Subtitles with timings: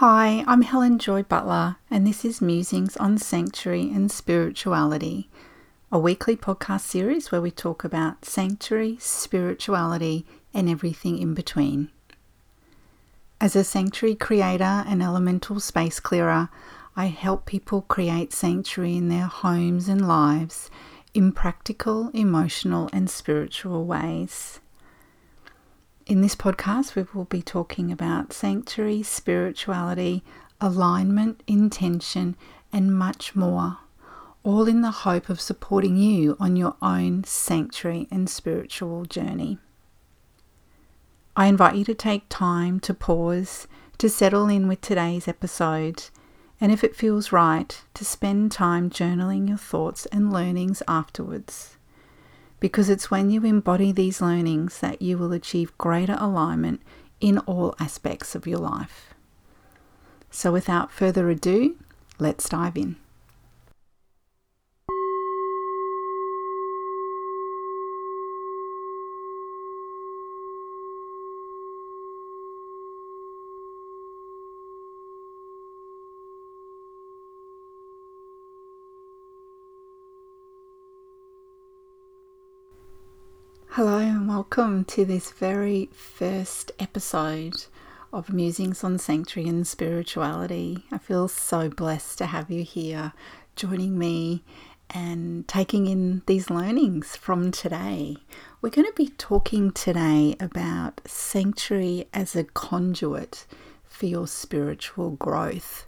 [0.00, 5.28] Hi, I'm Helen Joy Butler, and this is Musings on Sanctuary and Spirituality,
[5.92, 10.24] a weekly podcast series where we talk about sanctuary, spirituality,
[10.54, 11.90] and everything in between.
[13.42, 16.48] As a sanctuary creator and elemental space clearer,
[16.96, 20.70] I help people create sanctuary in their homes and lives
[21.12, 24.60] in practical, emotional, and spiritual ways.
[26.10, 30.24] In this podcast, we will be talking about sanctuary, spirituality,
[30.60, 32.34] alignment, intention,
[32.72, 33.78] and much more,
[34.42, 39.58] all in the hope of supporting you on your own sanctuary and spiritual journey.
[41.36, 43.68] I invite you to take time to pause,
[43.98, 46.06] to settle in with today's episode,
[46.60, 51.76] and if it feels right, to spend time journaling your thoughts and learnings afterwards
[52.60, 56.80] because it's when you embody these learnings that you will achieve greater alignment
[57.20, 59.14] in all aspects of your life.
[60.30, 61.76] So, without further ado,
[62.18, 62.96] let's dive in.
[83.74, 87.66] Hello, and welcome to this very first episode
[88.12, 90.86] of Musings on Sanctuary and Spirituality.
[90.90, 93.12] I feel so blessed to have you here
[93.54, 94.42] joining me
[94.90, 98.16] and taking in these learnings from today.
[98.60, 103.46] We're going to be talking today about sanctuary as a conduit
[103.86, 105.86] for your spiritual growth.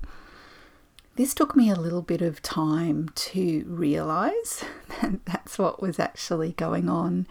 [1.17, 4.65] This took me a little bit of time to realize
[5.03, 7.27] that that's what was actually going on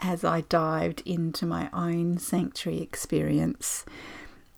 [0.00, 3.84] as I dived into my own sanctuary experience.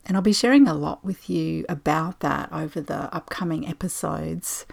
[0.07, 4.67] And I'll be sharing a lot with you about that over the upcoming episodes.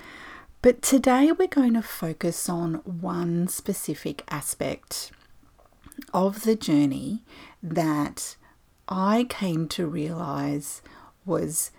[0.61, 5.11] But today we're going to focus on one specific aspect
[6.13, 7.23] of the journey
[7.61, 8.35] that
[8.87, 10.81] I came to realize
[11.25, 11.71] was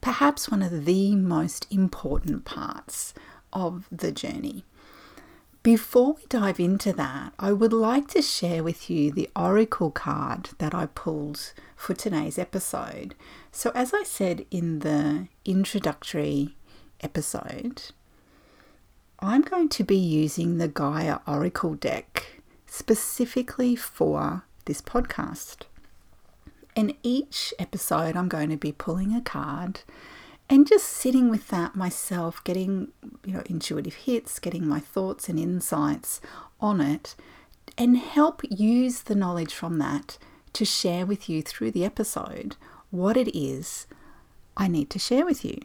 [0.00, 3.14] perhaps one of the most important parts
[3.52, 4.64] of the journey.
[5.62, 10.48] Before we dive into that, I would like to share with you the oracle card
[10.56, 13.14] that I pulled for today's episode.
[13.52, 16.56] So, as I said in the introductory
[17.02, 17.82] episode,
[19.18, 25.64] I'm going to be using the Gaia Oracle deck specifically for this podcast.
[26.74, 29.80] In each episode, I'm going to be pulling a card
[30.50, 32.88] and just sitting with that myself, getting
[33.24, 36.20] you know intuitive hits, getting my thoughts and insights
[36.60, 37.14] on it,
[37.78, 40.18] and help use the knowledge from that
[40.52, 42.56] to share with you through the episode
[42.90, 43.86] what it is
[44.56, 45.58] I need to share with you.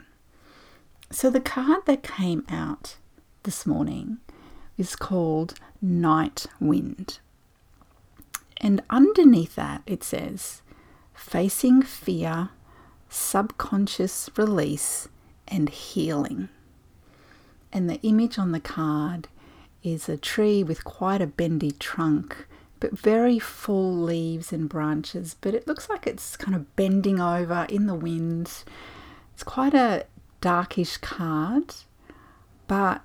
[1.11, 2.97] So the card that came out
[3.43, 4.19] this morning
[4.77, 7.19] is called Night Wind.
[8.57, 10.61] And underneath that it says,
[11.13, 12.49] facing fear
[13.09, 15.07] subconscious release
[15.47, 16.49] and healing.
[17.71, 19.27] And the image on the card
[19.83, 22.47] is a tree with quite a bendy trunk,
[22.79, 25.35] but very full leaves and branches.
[25.39, 28.51] But it looks like it's kind of bending over in the wind.
[29.33, 30.05] It's quite a
[30.41, 31.75] darkish card,
[32.67, 33.01] but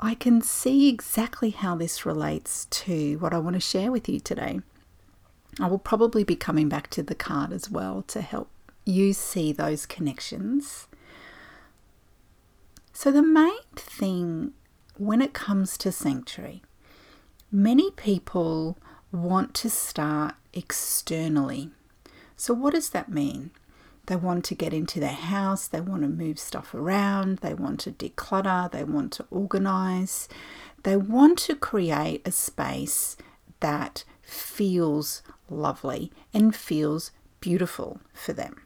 [0.00, 4.20] I can see exactly how this relates to what I want to share with you
[4.20, 4.60] today.
[5.60, 8.48] I will probably be coming back to the card as well to help
[8.84, 10.88] you see those connections.
[12.92, 14.52] So, the main thing
[14.96, 16.62] when it comes to sanctuary,
[17.50, 18.78] many people
[19.10, 21.70] want to start externally.
[22.36, 23.50] So, what does that mean?
[24.06, 27.80] They want to get into their house, they want to move stuff around, they want
[27.80, 30.28] to declutter, they want to organize,
[30.82, 33.16] they want to create a space
[33.60, 38.62] that feels lovely and feels beautiful for them.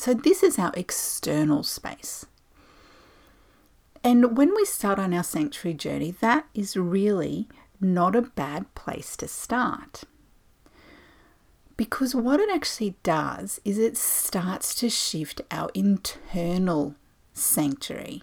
[0.00, 2.24] So, this is our external space.
[4.02, 7.48] And when we start on our sanctuary journey, that is really
[7.82, 10.04] not a bad place to start.
[11.76, 16.94] Because what it actually does is it starts to shift our internal
[17.34, 18.22] sanctuary.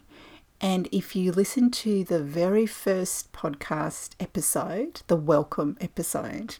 [0.59, 6.55] And if you listen to the very first podcast episode, the welcome episode,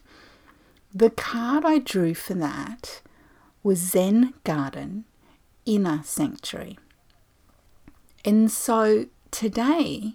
[0.94, 3.00] the card I drew for that
[3.68, 5.04] was Zen Garden
[5.66, 6.78] Inner Sanctuary.
[8.24, 10.14] And so today,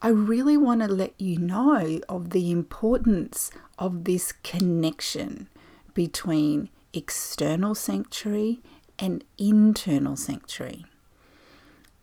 [0.00, 5.50] I really want to let you know of the importance of this connection
[5.92, 8.62] between external sanctuary
[8.98, 10.86] and internal sanctuary.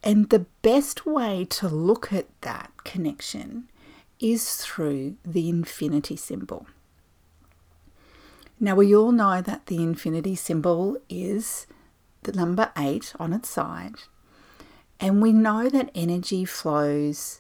[0.03, 3.71] And the best way to look at that connection
[4.19, 6.67] is through the infinity symbol.
[8.59, 11.65] Now, we all know that the infinity symbol is
[12.23, 13.95] the number eight on its side,
[14.99, 17.39] and we know that energy flows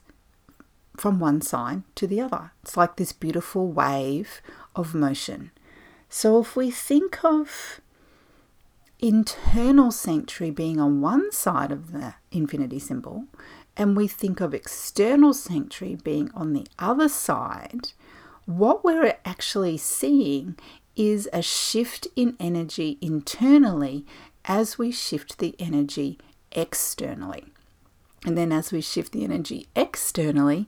[0.95, 2.51] from one side to the other.
[2.63, 4.41] It's like this beautiful wave
[4.75, 5.51] of motion.
[6.07, 7.81] So, if we think of
[8.99, 13.25] internal sanctuary being on one side of the infinity symbol,
[13.75, 17.91] and we think of external sanctuary being on the other side,
[18.45, 20.55] what we're actually seeing
[20.99, 24.05] is a shift in energy internally
[24.43, 26.19] as we shift the energy
[26.51, 27.45] externally.
[28.25, 30.67] And then as we shift the energy externally,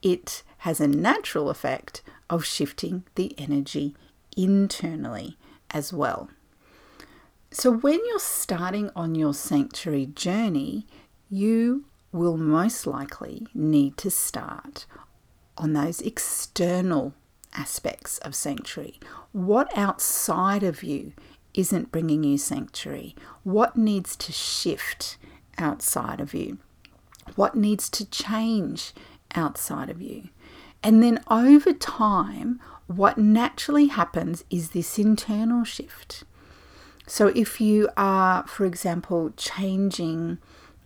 [0.00, 2.00] it has a natural effect
[2.30, 3.94] of shifting the energy
[4.38, 5.36] internally
[5.70, 6.30] as well.
[7.50, 10.86] So, when you're starting on your sanctuary journey,
[11.28, 14.86] you will most likely need to start
[15.58, 17.12] on those external
[17.54, 18.98] aspects of sanctuary.
[19.32, 21.12] What outside of you
[21.54, 23.14] isn't bringing you sanctuary?
[23.44, 25.18] What needs to shift
[25.58, 26.58] outside of you?
[27.36, 28.92] What needs to change
[29.34, 30.28] outside of you?
[30.82, 36.24] And then over time, what naturally happens is this internal shift.
[37.06, 40.38] So, if you are, for example, changing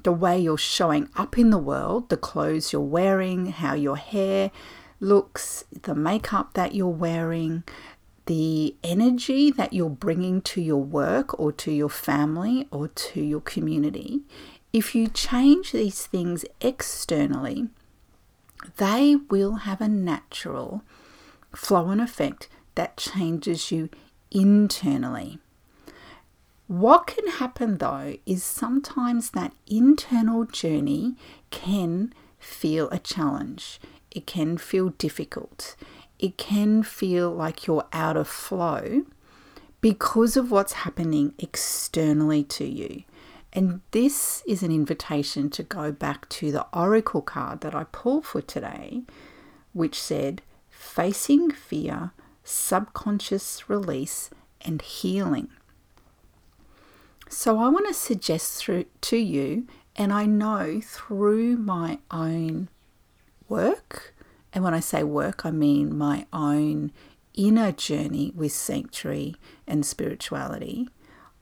[0.03, 4.51] the way you're showing up in the world, the clothes you're wearing, how your hair
[5.01, 7.65] looks, the makeup that you're wearing,
[8.27, 13.41] the energy that you're bringing to your work or to your family or to your
[13.41, 14.23] community,
[14.73, 17.69] if you change these things externally,
[18.79, 20.83] they will have a natural
[21.55, 23.89] flow and effect that changes you
[24.31, 25.39] internally.
[26.67, 31.15] What can happen though is sometimes that internal journey
[31.51, 33.81] can feel a challenge.
[34.17, 35.77] It can feel difficult.
[36.19, 39.05] It can feel like you're out of flow
[39.83, 43.03] because of what's happening externally to you.
[43.53, 48.25] And this is an invitation to go back to the oracle card that I pulled
[48.25, 49.03] for today,
[49.75, 50.41] which said,
[50.71, 54.31] Facing fear, subconscious release,
[54.63, 55.49] and healing.
[57.29, 62.71] So I want to suggest through to you, and I know through my own
[63.49, 64.15] work,
[64.53, 66.93] and when I say work, I mean my own
[67.35, 70.89] inner journey with sanctuary and spirituality.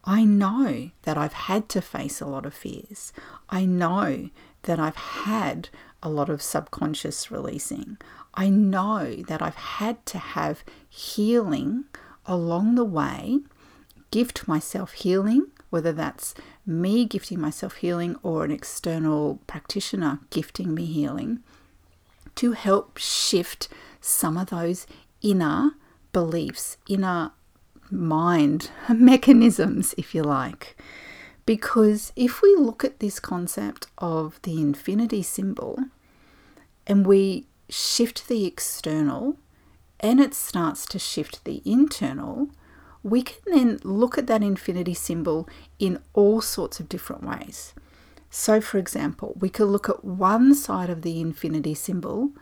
[0.05, 3.13] I know that I've had to face a lot of fears.
[3.49, 4.31] I know
[4.63, 5.69] that I've had
[6.03, 7.97] a lot of subconscious releasing.
[8.35, 11.85] I know that I've had to have healing
[12.27, 13.39] along the way,
[14.11, 20.85] gift myself healing whether that's me gifting myself healing or an external practitioner gifting me
[20.85, 21.41] healing,
[22.37, 23.69] to help shift
[24.01, 24.87] some of those
[25.23, 25.73] inner
[26.13, 27.33] beliefs, inner
[27.91, 30.77] mind mechanisms, if you like.
[31.47, 35.79] Because if we look at this concept of the infinity symbol
[36.87, 39.37] and we shift the external
[40.01, 42.49] and it starts to shift the internal,
[43.03, 45.49] we can then look at that infinity symbol
[45.79, 47.75] in all sorts of different ways.
[48.37, 52.33] So, for example, we could look at one side of the infinity symbol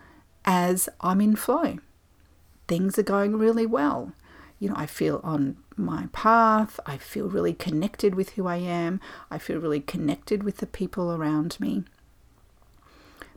[0.43, 1.81] as I'm in flow.
[2.67, 4.15] Things are going really well.
[4.59, 6.81] You know, I feel on my path.
[6.87, 9.03] I feel really connected with who I am.
[9.31, 11.85] I feel really connected with the people around me.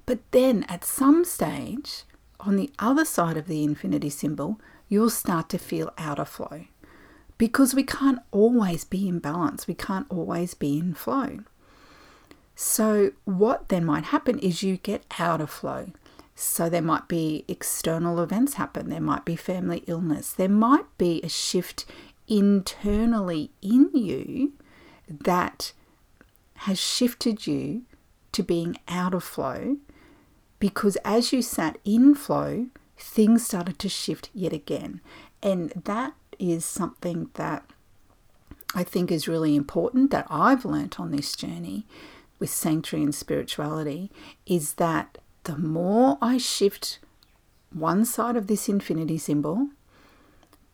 [0.06, 2.04] But then at some stage,
[2.40, 6.68] on the other side of the infinity symbol, you'll start to feel out of flow
[7.38, 11.40] because we can't always be in balance, we can't always be in flow.
[12.56, 15.92] So, what then might happen is you get out of flow.
[16.36, 21.22] So, there might be external events happen, there might be family illness, there might be
[21.22, 21.86] a shift
[22.28, 24.54] internally in you
[25.10, 25.74] that
[26.60, 27.84] has shifted you
[28.32, 29.78] to being out of flow
[30.60, 35.02] because as you sat in flow, things started to shift yet again.
[35.44, 37.66] And that is something that
[38.74, 41.86] I think is really important that I've learnt on this journey
[42.40, 44.12] with sanctuary and spirituality
[44.46, 47.00] is that the more I shift
[47.72, 49.70] one side of this infinity symbol,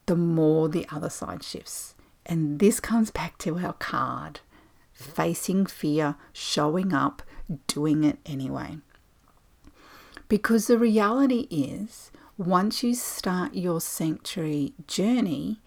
[0.06, 1.96] the more the other side shifts.
[2.26, 4.40] And this comes back to our card
[4.94, 7.24] facing fear, showing up,
[7.68, 8.78] doing it anyway.
[10.28, 15.60] Because the reality is, once you start your sanctuary journey,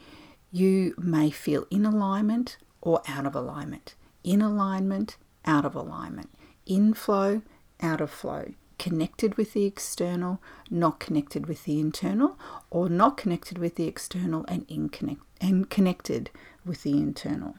[0.51, 6.31] you may feel in alignment or out of alignment, in alignment, out of alignment,
[6.67, 7.43] in flow,
[7.81, 12.39] out of flow, connected with the external, not connected with the internal,
[12.71, 16.31] or not connected with the external and, inconnect- and connected
[16.65, 17.57] with the internal.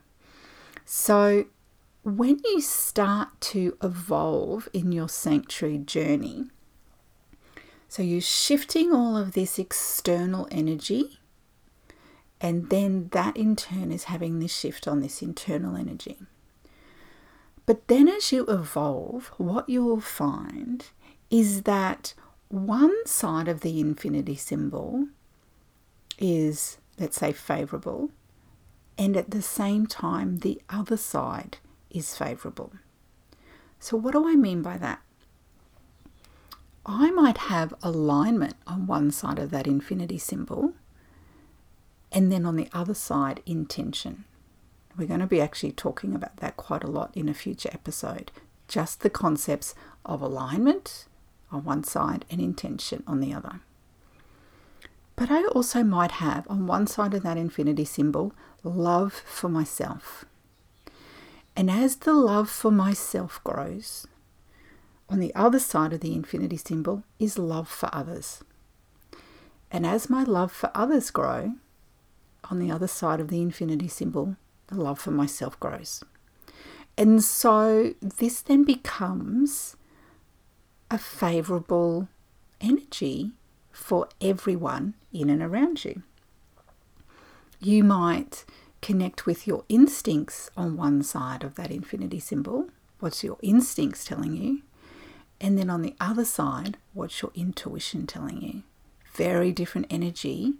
[0.85, 1.45] So,
[2.03, 6.45] when you start to evolve in your sanctuary journey,
[7.87, 11.17] so you're shifting all of this external energy,
[12.39, 16.17] and then that in turn is having this shift on this internal energy.
[17.65, 20.85] But then as you evolve, what you will find
[21.29, 22.13] is that
[22.49, 25.07] one side of the infinity symbol
[26.19, 28.11] is, let's say, favorable,
[28.97, 31.57] and at the same time, the other side
[31.89, 32.71] is favorable.
[33.79, 35.01] So, what do I mean by that?
[36.85, 40.73] I might have alignment on one side of that infinity symbol,
[42.11, 44.25] and then on the other side, intention.
[44.97, 48.31] We're going to be actually talking about that quite a lot in a future episode.
[48.67, 49.75] Just the concepts
[50.05, 51.05] of alignment
[51.51, 53.59] on one side and intention on the other.
[55.15, 58.33] But I also might have on one side of that infinity symbol
[58.63, 60.25] love for myself.
[61.55, 64.07] And as the love for myself grows,
[65.07, 68.43] on the other side of the infinity symbol is love for others.
[69.71, 71.53] And as my love for others grow,
[72.49, 74.35] on the other side of the infinity symbol,
[74.67, 76.03] the love for myself grows.
[76.97, 79.75] And so this then becomes
[80.89, 82.07] a favorable
[82.61, 83.31] energy
[83.71, 86.03] for everyone in and around you.
[87.59, 88.45] You might
[88.81, 92.69] connect with your instincts on one side of that infinity symbol.
[92.99, 94.61] What's your instincts telling you?
[95.41, 98.63] And then on the other side, what's your intuition telling you?
[99.13, 100.53] Very different energy,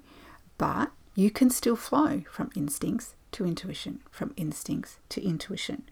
[0.57, 5.83] but you can still flow from instincts to intuition, from instincts to intuition,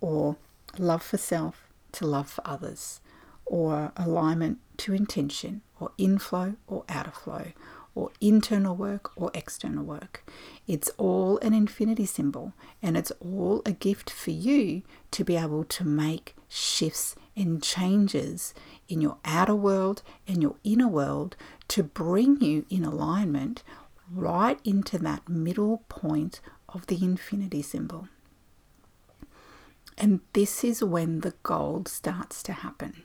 [0.00, 0.36] or
[0.78, 3.00] love for self to love for others,
[3.46, 7.46] or alignment to intention, or inflow or out of flow,
[7.94, 10.22] or internal work or external work.
[10.66, 14.82] It's all an infinity symbol, and it's all a gift for you
[15.12, 18.52] to be able to make shifts and changes
[18.88, 21.36] in your outer world and your inner world
[21.68, 23.62] to bring you in alignment
[24.14, 26.40] right into that middle point
[26.72, 28.08] of the infinity symbol.
[29.98, 33.02] And this is when the gold starts to happen.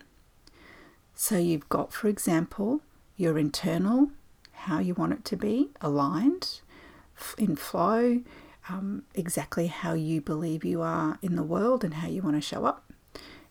[1.14, 2.82] So you've got, for example,
[3.16, 4.12] your internal,
[4.52, 6.62] how you want it to be aligned
[7.38, 8.22] in flow,
[8.70, 12.42] um, exactly how you believe you are in the world and how you want to
[12.42, 12.92] show up.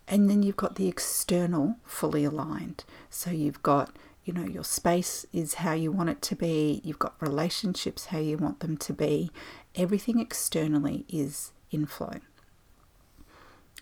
[0.09, 2.85] And then you've got the external fully aligned.
[3.11, 6.99] So you've got, you know, your space is how you want it to be, you've
[6.99, 9.31] got relationships how you want them to be.
[9.77, 12.19] Everything externally is in flow.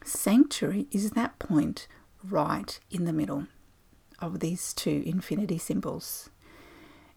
[0.04, 1.88] Sanctuary is that point
[2.22, 3.46] right in the middle
[4.18, 6.28] of these two infinity symbols.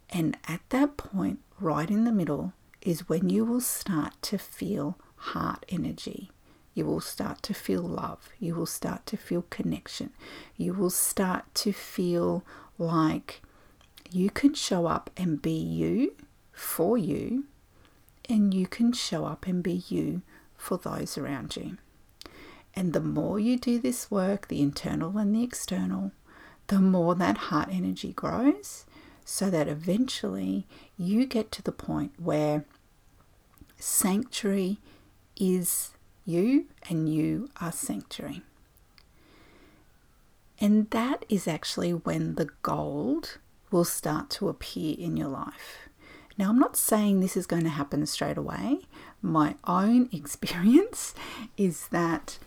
[0.09, 4.97] And at that point, right in the middle, is when you will start to feel
[5.17, 6.31] heart energy.
[6.73, 8.29] You will start to feel love.
[8.39, 10.11] You will start to feel connection.
[10.55, 12.45] You will start to feel
[12.77, 13.41] like
[14.11, 16.15] you can show up and be you
[16.51, 17.45] for you,
[18.29, 20.21] and you can show up and be you
[20.55, 21.77] for those around you.
[22.73, 26.11] And the more you do this work, the internal and the external,
[26.67, 28.85] the more that heart energy grows,
[29.25, 30.67] so that eventually
[30.97, 32.65] you get to the point where
[33.77, 34.77] sanctuary
[35.39, 35.91] is
[36.25, 38.41] you and you are sanctuary.
[40.59, 43.37] And that is actually when the gold
[43.71, 45.87] will start to appear in your life.
[46.37, 48.81] Now, I'm not saying this is going to happen straight away.
[49.21, 51.13] My own experience
[51.57, 52.37] is that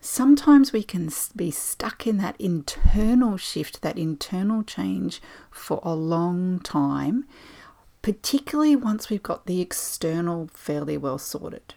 [0.00, 5.20] sometimes we can be stuck in that internal shift, that internal change
[5.50, 7.26] for a long time,
[8.02, 11.74] particularly once we've got the external fairly well sorted.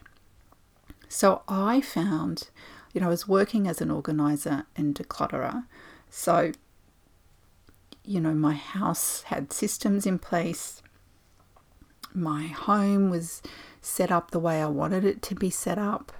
[1.10, 2.50] So I found,
[2.94, 5.66] you know, I was working as an organizer and declutterer.
[6.10, 6.52] So,
[8.04, 10.82] you know, my house had systems in place,
[12.14, 13.42] my home was
[13.82, 16.12] set up the way I wanted it to be set up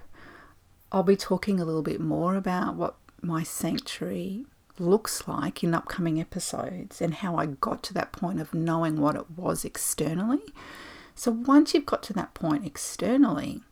[0.94, 4.44] I'll be talking a little bit more about what my sanctuary
[4.78, 9.16] looks like in upcoming episodes and how I got to that point of knowing what
[9.16, 10.42] it was externally.
[11.16, 13.62] So once you've got to that point externally,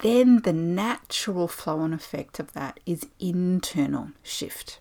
[0.00, 4.78] then the natural flow and effect of that is internal shift.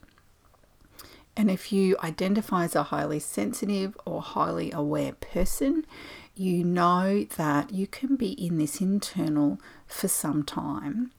[1.35, 5.85] And if you identify as a highly sensitive or highly aware person,
[6.35, 11.11] you know that you can be in this internal for some time.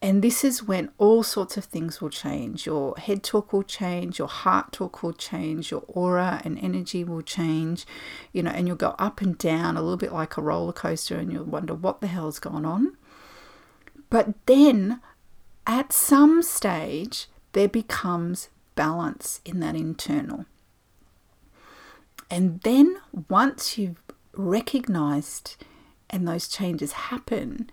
[0.00, 2.66] And this is when all sorts of things will change.
[2.66, 7.22] Your head talk will change, your heart talk will change, your aura and energy will
[7.22, 7.84] change,
[8.32, 11.16] you know, and you'll go up and down a little bit like a roller coaster
[11.16, 12.96] and you'll wonder what the hell's going on.
[14.10, 15.00] But then
[15.66, 20.46] at some stage, there becomes balance in that internal.
[22.30, 22.96] And then
[23.28, 24.02] once you've
[24.34, 25.56] recognized
[26.10, 27.70] and those changes happen,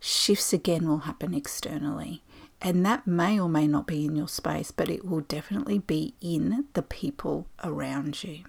[0.00, 2.22] shifts again will happen externally.
[2.60, 6.14] And that may or may not be in your space, but it will definitely be
[6.20, 8.44] in the people around you.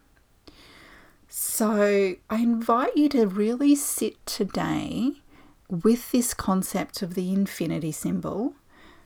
[1.28, 5.22] So I invite you to really sit today
[5.70, 8.54] with this concept of the infinity symbol,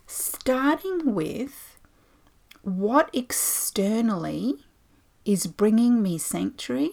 [0.05, 1.77] starting with
[2.61, 4.55] what externally
[5.25, 6.91] is bringing me sanctuary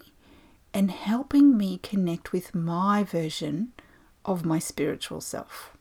[0.72, 3.72] and helping me connect with my version
[4.24, 5.72] of my spiritual self.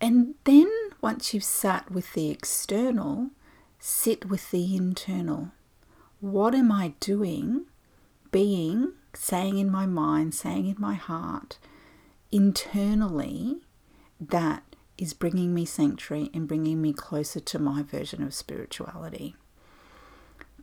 [0.00, 0.70] And then,
[1.00, 3.30] once you've sat with the external,
[3.78, 5.52] sit with the internal.
[6.20, 7.66] What am I doing,
[8.30, 11.58] being, saying in my mind, saying in my heart,
[12.32, 13.58] internally,
[14.20, 14.62] that
[14.98, 19.36] is bringing me sanctuary and bringing me closer to my version of spirituality?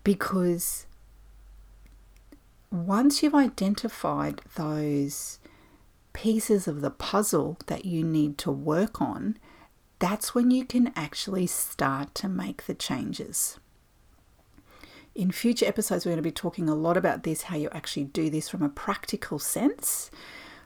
[0.03, 0.87] Because
[2.71, 5.39] once you've identified those
[6.13, 9.37] pieces of the puzzle that you need to work on,
[9.99, 13.59] that's when you can actually start to make the changes.
[15.15, 18.05] In future episodes, we're going to be talking a lot about this how you actually
[18.05, 20.09] do this from a practical sense.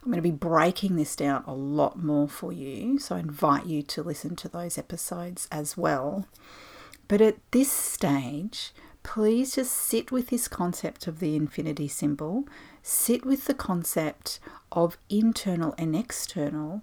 [0.03, 3.67] I'm going to be breaking this down a lot more for you, so I invite
[3.67, 6.25] you to listen to those episodes as well.
[7.07, 12.43] But at this stage, please just sit with this concept of the infinity symbol,
[12.81, 14.41] sit with the concept
[14.74, 16.81] of internal and external,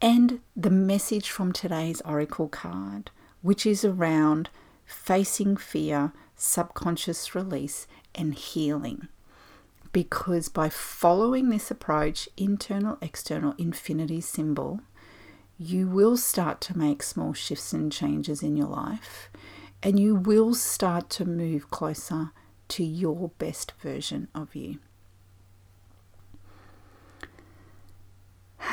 [0.00, 3.10] and the message from today's oracle card,
[3.42, 4.48] which is around
[4.86, 9.08] facing fear, subconscious release, and healing.
[9.96, 14.80] Because by following this approach, internal, external, infinity symbol,
[15.56, 19.30] you will start to make small shifts and changes in your life
[19.82, 22.32] and you will start to move closer
[22.68, 24.80] to your best version of you.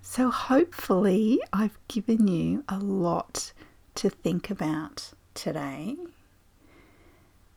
[0.00, 3.52] So, hopefully, I've given you a lot
[3.96, 5.96] to think about today.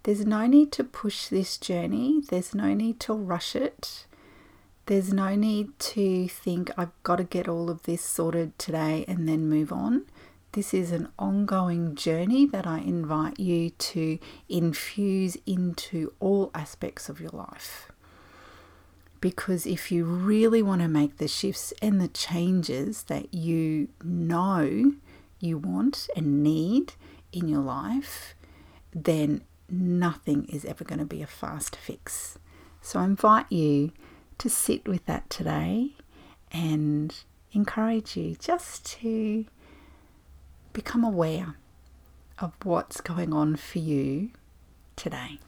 [0.04, 4.06] There's no need to push this journey, there's no need to rush it.
[4.86, 9.30] There's no need to think, I've got to get all of this sorted today and
[9.30, 10.04] then move on.
[10.52, 17.22] This is an ongoing journey that I invite you to infuse into all aspects of
[17.22, 17.94] your life.
[19.22, 24.96] Because if you really want to make the shifts and the changes that you know
[25.39, 26.94] you want and need
[27.32, 28.36] in your life,
[28.94, 32.38] then nothing is ever going to be a fast fix.
[32.81, 33.91] So I invite you
[34.38, 35.93] to sit with that today
[36.51, 37.15] and
[37.51, 39.45] encourage you just to
[40.73, 41.55] become aware
[42.39, 44.31] of what's going on for you
[44.95, 45.39] today.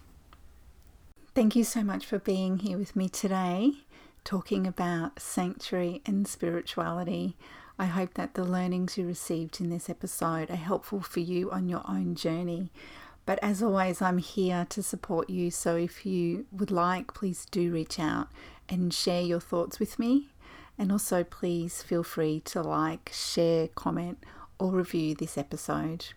[1.34, 3.74] Thank you so much for being here with me today,
[4.24, 7.36] talking about sanctuary and spirituality.
[7.78, 11.68] I hope that the learnings you received in this episode are helpful for you on
[11.68, 12.72] your own journey.
[13.26, 15.50] But as always, I'm here to support you.
[15.50, 18.28] So if you would like, please do reach out
[18.70, 20.30] and share your thoughts with me.
[20.78, 24.24] And also, please feel free to like, share, comment,
[24.60, 26.08] or review this episode.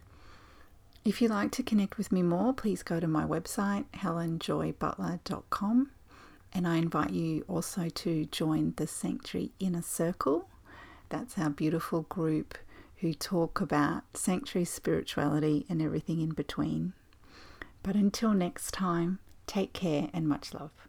[1.05, 5.91] If you'd like to connect with me more, please go to my website, helenjoybutler.com.
[6.53, 10.49] And I invite you also to join the Sanctuary Inner Circle.
[11.09, 12.59] That's our beautiful group
[13.01, 16.95] who talk about sanctuary spirituality and everything in between.
[17.83, 20.88] But until next time, take care and much love.